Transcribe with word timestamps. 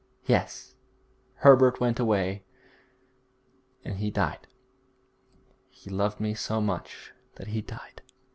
'Yes, 0.25 0.73
Herbert 1.45 1.79
went 1.79 1.99
away; 1.99 2.43
and 3.85 3.97
he 3.99 4.09
died. 4.09 4.47
He 5.69 5.91
loved 5.91 6.19
me 6.19 6.33
so 6.33 6.59
much 6.59 7.13
that 7.35 7.49
he 7.49 7.61
died.' 7.61 8.01